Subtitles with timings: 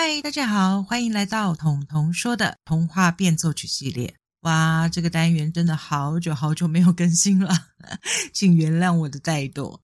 [0.00, 4.14] 嗨，大家好，欢迎来到彤彤说的童话变奏曲系列。
[4.42, 7.52] 哇，这个单元真的好久好久没有更新了，
[8.32, 9.80] 请原谅我的怠惰。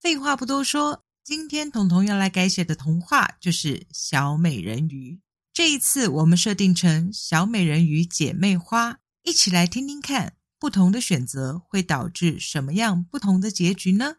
[0.00, 5.16] 废话不多说，今天彤彤要来改写的童话就是《小美人鱼》。
[5.52, 8.92] 这一次我们设定成《小美人鱼姐妹花》，
[9.22, 14.14] 一起来听听看，不同的选择会导致什么样不同的结局呢？《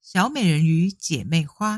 [0.00, 1.76] 小美人鱼姐妹花》。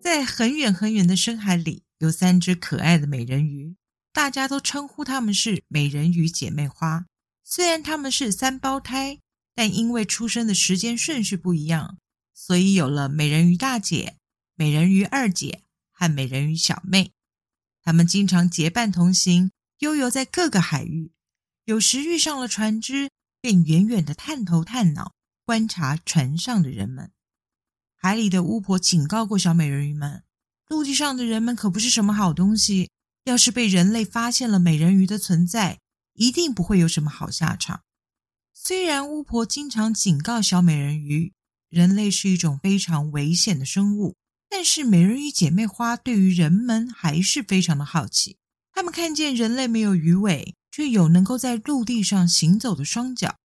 [0.00, 3.76] 在很远很远的深海里，有三只可爱的美人鱼，
[4.12, 7.06] 大家都称呼它们是美人鱼姐妹花。
[7.44, 9.18] 虽然它们是三胞胎，
[9.54, 11.98] 但因为出生的时间顺序不一样，
[12.32, 14.16] 所以有了美人鱼大姐、
[14.54, 17.12] 美人鱼二姐和美人鱼小妹。
[17.82, 21.12] 她们经常结伴同行，悠游在各个海域。
[21.64, 23.10] 有时遇上了船只，
[23.40, 27.10] 便远远的探头探脑，观察船上的人们。
[28.00, 30.22] 海里的巫婆警告过小美人鱼们：
[30.68, 32.90] 陆地上的人们可不是什么好东西。
[33.24, 35.80] 要是被人类发现了美人鱼的存在，
[36.14, 37.82] 一定不会有什么好下场。
[38.54, 41.34] 虽然巫婆经常警告小美人鱼，
[41.68, 44.16] 人类是一种非常危险的生物，
[44.48, 48.38] 但是美人鱼姐妹花对于人们还是非常的好奇。
[48.72, 53.36] 他们看见人类没有鱼尾，却有能够在陆地上行走的双脚。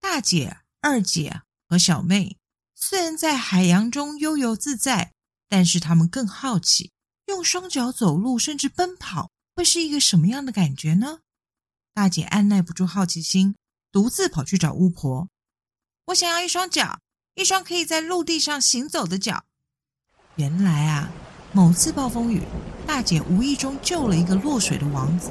[0.00, 2.38] 大姐、二姐和小妹。
[2.84, 5.12] 虽然在海洋中悠游自在，
[5.48, 6.90] 但是他们更好奇，
[7.26, 11.20] 用双脚走路甚至奔跑会是一个什么样的感觉呢？
[11.94, 13.54] 大姐按耐不住好奇心，
[13.92, 15.28] 独自跑去找巫婆。
[16.06, 16.98] 我想要一双脚，
[17.36, 19.44] 一双可以在陆地上行走的脚。
[20.34, 21.08] 原来啊，
[21.52, 22.42] 某次暴风雨，
[22.84, 25.30] 大姐无意中救了一个落水的王子。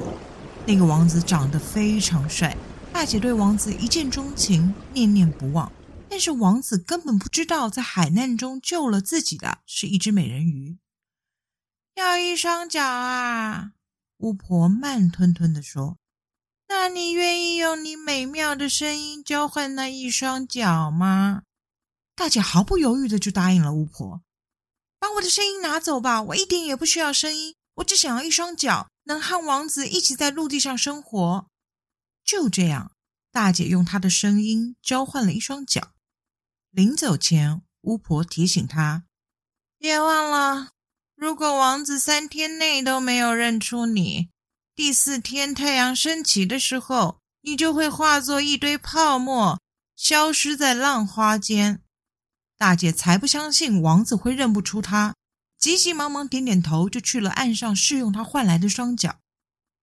[0.66, 2.56] 那个王子长得非常帅，
[2.94, 5.70] 大姐对王子一见钟情，念念不忘。
[6.12, 10.76] 但是王子根本不知道，在海难中救了自己的是一只美人鱼。
[11.94, 13.72] 要一双脚啊！
[14.18, 15.96] 巫婆慢吞吞地说
[16.68, 21.44] ：“那你愿意用你美妙的声音交换那一双脚吗？”
[22.14, 24.20] 大姐毫不犹豫的就答应了巫婆
[25.00, 31.46] ：“把我的声音拿走吧，我一点也不需要声音，我只想要一双脚，能和王子一起在陆地上生活。”
[32.22, 32.92] 就这样，
[33.30, 35.94] 大姐用她的声音交换了一双脚。
[36.72, 39.04] 临走前，巫婆提醒他
[39.78, 40.70] ：“别忘了，
[41.14, 44.30] 如果王子三天内都没有认出你，
[44.74, 49.60] 第四天太阳升起的时候，你就会化作一堆泡沫，
[49.94, 51.82] 消失在浪花间。”
[52.56, 55.14] 大姐才不相信王子会认不出她，
[55.58, 59.18] 急急忙忙点点头，就去了岸上试用她换来的双脚。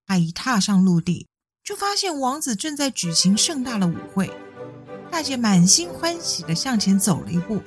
[0.08, 1.28] 她一踏上陆地，
[1.64, 4.49] 就发现王子正在举行盛大的舞会。
[5.12, 7.62] 大姐满心欢喜的向前走了一步，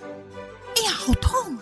[0.77, 1.59] 哎呀，好痛！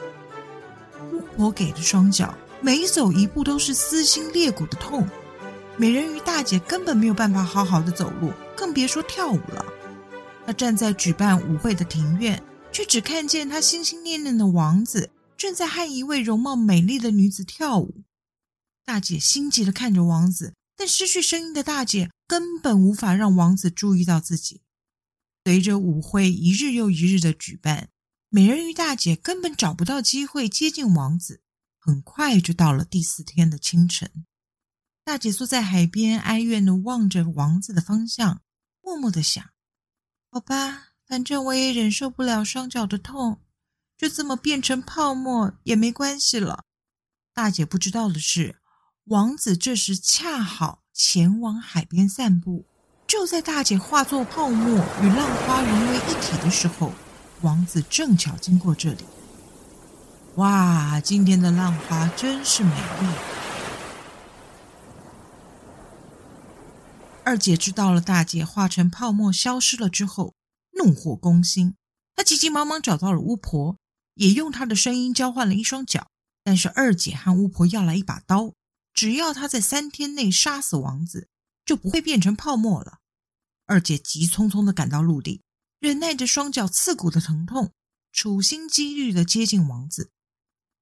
[1.12, 5.08] 巫婆给的双脚，每走一步都是撕心裂骨的痛。
[5.76, 9.64] 美人鱼大姐根本没有办法好好的走路，更别说跳舞了。
[10.46, 18.02] 她站在举办舞会的庭院，却只看见她心心念念的王子正在和一位容貌美丽的女子跳舞。
[18.84, 24.60] 大姐心急的看着王子，但失去声音的大姐根本无法让王子注意到自己。
[25.50, 27.88] 随着舞会一日又一日的举办，
[28.28, 31.42] 美人鱼大姐根本找不到机会接近王子。
[31.76, 34.26] 很快就到了第四天的清晨，
[35.02, 38.42] 大姐坐在海边，哀怨的望着王子的方向，
[38.80, 39.44] 默默的想
[40.30, 43.40] ：“好吧，反正我也忍受不了双脚的痛，
[43.98, 46.64] 就这么变成泡沫也没关系了。”
[47.34, 48.60] 大姐不知道的是，
[49.06, 52.69] 王子这时恰好前往海边散步。
[53.10, 54.68] 就在大姐化作泡沫
[55.02, 56.92] 与浪花融为一体的时候，
[57.40, 59.04] 王子正巧经过这里。
[60.36, 63.08] 哇，今天的浪花真是美丽！
[67.24, 70.34] 二姐知道了大姐化成泡沫消失了之后，
[70.78, 71.74] 怒火攻心，
[72.14, 73.76] 她急急忙忙找到了巫婆，
[74.14, 76.06] 也用她的声音交换了一双脚。
[76.44, 78.52] 但是二姐和巫婆要来一把刀，
[78.94, 81.26] 只要她在三天内杀死王子，
[81.66, 82.98] 就不会变成泡沫了。
[83.70, 85.42] 二姐急匆匆的赶到陆地，
[85.78, 87.72] 忍耐着双脚刺骨的疼痛，
[88.10, 90.10] 处心积虑的接近王子。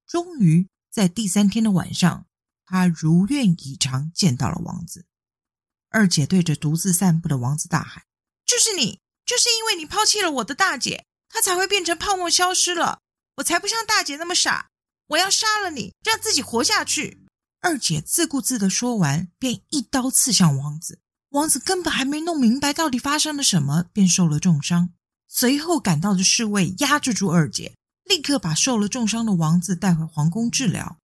[0.07, 2.27] 终于在第三天的晚上，
[2.65, 5.05] 她如愿以偿见到了王子。
[5.91, 8.05] 二姐对着独自散步的王子大喊
[8.47, 13.01] ：“就是你，就是因为你抛弃了我的大姐，她才会变成泡沫消失了。
[13.37, 14.71] 我才不像大姐那么傻，
[15.09, 17.27] 我要杀了你，让自己活下去。”
[17.61, 21.01] 二姐自顾自的说完，便一刀刺向王子。
[21.31, 24.91] 王子根本还没弄明白到底发生了什么，便受了重伤。
[25.27, 30.97] 随后赶到的侍卫压制住二姐，立刻把受了重伤的王子带回皇宫治疗。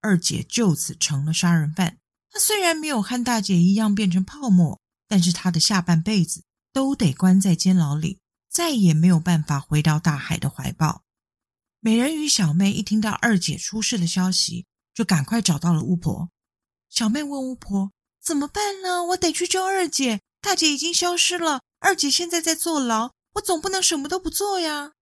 [0.00, 1.98] 二姐就此成了杀人犯。
[2.30, 8.18] 她虽然没有和大姐一样变成泡沫，但是她的下半辈子都得关在监牢里，
[8.50, 11.02] 再也没有办法回到大海的怀抱。
[11.78, 16.28] 美人鱼小妹一听到二姐出事的消息，就赶快找到了巫婆。
[16.88, 19.02] 小妹问巫婆：“怎么办呢？
[19.04, 24.92] 我得去救二姐，大姐已经消失了，二姐现在在坐牢，我总不能什么都不做呀。”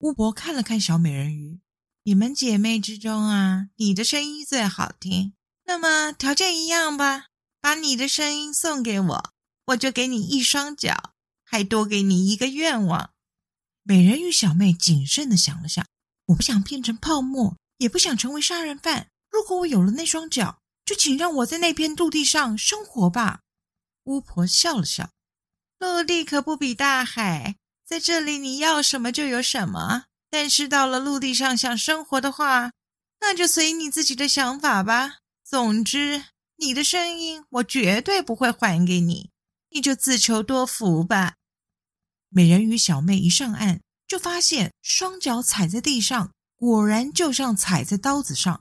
[0.00, 1.60] 巫婆看了看小美人鱼
[2.04, 5.34] ：“你们姐妹之中啊，你的声音最好听。”
[5.66, 7.26] 那么条件一样吧，
[7.60, 9.30] 把你的声音送给我，
[9.68, 13.10] 我就给你一双脚，还多给你一个愿望。
[13.82, 15.86] 美人鱼小妹谨慎的想了想，
[16.26, 19.08] 我不想变成泡沫，也不想成为杀人犯。
[19.30, 23.40] 如果我有了那双脚，就请让我在那片陆地上生活吧。
[24.04, 25.10] 巫婆笑了笑，
[25.78, 30.04] 陆地可不比大海，在这里你要什么就有什么。
[30.30, 32.72] 但是到了陆地上想生活的话，
[33.20, 35.18] 那就随你自己的想法吧。
[35.44, 36.24] 总之，
[36.56, 39.30] 你的声音我绝对不会还给你，
[39.70, 41.34] 你就自求多福吧。
[42.28, 48.60] 美人鱼小妹一上岸，就发现双脚踩在地上，果然就像踩在刀子上。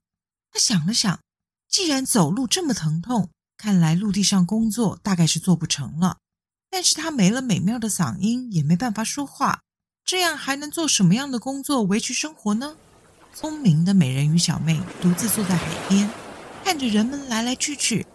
[0.51, 1.19] 她想了想，
[1.73, 6.17] 既然走路这么疼痛，看来陆地上工作大概是做不成了。
[6.69, 9.61] 但是她没了美妙的嗓音，也没办法说话，
[10.05, 12.75] 这样还能做什么样的工作维持生活呢？
[13.33, 16.07] 聪明的美人鱼小妹独自坐在海边。
[16.63, 18.05] 看着人们来来去去，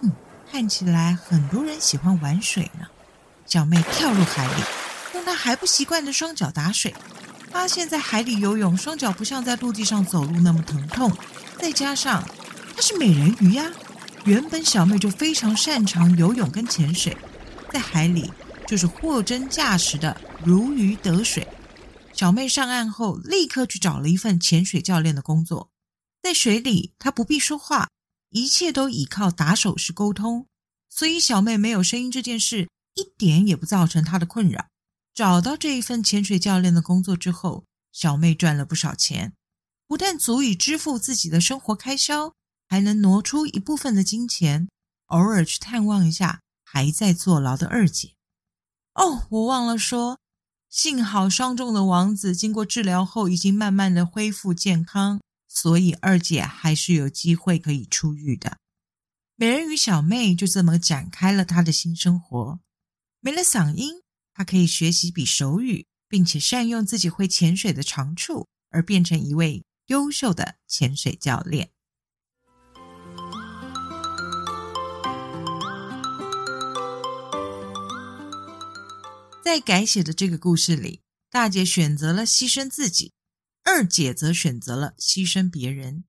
[0.00, 0.10] 嗯，
[0.50, 2.88] 看起来很多人喜欢玩水呢。
[3.46, 4.62] 小妹跳入海里，
[5.14, 6.92] 用她还不习惯的双脚打水，
[7.52, 11.16] 发现在海里游泳，双脚不像在陆地上走路那么疼痛。
[11.56, 12.28] 再加上
[12.86, 13.72] 是美人鱼呀，
[14.26, 17.16] 原本小妹就非常擅长游泳跟潜水，
[17.72, 18.30] 在海里
[18.66, 20.14] 就是货真价实的
[20.44, 21.48] 如鱼得水。
[22.12, 25.70] 小妹上岸后，立刻去找了一份潜水教练的工作。
[26.22, 27.88] 在水里，她不必说话，
[28.28, 30.46] 一切都依靠打手势沟通，
[30.90, 34.66] 所以小妹没有声音这件事一点也不造成她的困扰。
[35.14, 39.32] 找到这一份潜水教练的工作之后，小妹赚了不少钱，
[39.86, 42.34] 不但足以支付自己的生活开销，
[42.68, 44.68] 还能挪出一部分的金钱，
[45.06, 48.14] 偶尔去探望一下还在坐牢的二姐。
[48.94, 50.18] 哦，我忘了说，
[50.68, 55.20] 幸好伤重的王子经过治疗后，已经慢慢的恢复健康。
[55.46, 58.58] 所以二姐还是有机会可以出狱的。
[59.36, 62.58] 美人鱼小妹就这么展开了她的新生活。
[63.20, 64.02] 没了嗓音，
[64.32, 71.70] 她可以学习比手语，并且善用自己会潜水的长处，而变成一位优秀的潜水教练。
[79.44, 83.12] 在改写的这个故事里，大姐选择了牺牲自己。
[83.62, 86.04] 二姐则选择了牺牲别人，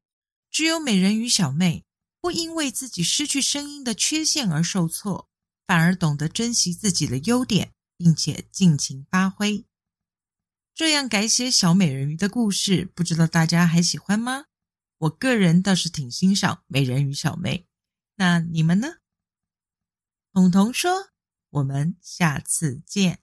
[0.50, 1.84] 只有美人鱼小妹
[2.22, 5.30] 不因为自己失去声音的缺陷而受挫，
[5.68, 9.66] 反而懂得珍惜自己的优点，并且尽情发挥。
[10.74, 14.46] 这样改写小美人鱼的故事，不知道大家还喜欢吗？
[15.00, 17.68] 我个人倒是挺欣赏美人鱼小妹，
[18.16, 19.00] 那你们呢？
[20.32, 21.10] 彤彤说
[21.52, 23.20] ：“我们下次见。”